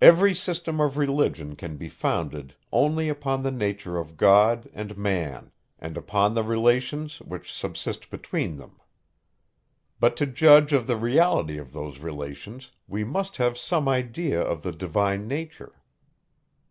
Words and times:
Every 0.00 0.32
system 0.34 0.80
of 0.80 0.96
religion 0.96 1.56
can 1.56 1.76
be 1.76 1.90
founded 1.90 2.54
only 2.72 3.10
upon 3.10 3.42
the 3.42 3.50
nature 3.50 3.98
of 3.98 4.16
God 4.16 4.70
and 4.72 4.96
man; 4.96 5.52
and 5.78 5.98
upon 5.98 6.32
the 6.32 6.42
relations, 6.42 7.20
which 7.20 7.52
subsist 7.52 8.08
between 8.08 8.56
them. 8.56 8.80
But 10.00 10.16
to 10.16 10.26
judge 10.26 10.72
of 10.72 10.86
the 10.86 10.96
reality 10.96 11.58
of 11.58 11.74
those 11.74 11.98
relations, 11.98 12.70
we 12.88 13.04
must 13.04 13.36
have 13.36 13.58
some 13.58 13.88
idea 13.88 14.40
of 14.40 14.62
the 14.62 14.72
divine 14.72 15.28
nature. 15.28 15.82